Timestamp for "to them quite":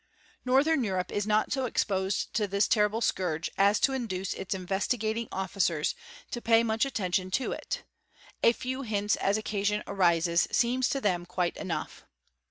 10.81-11.55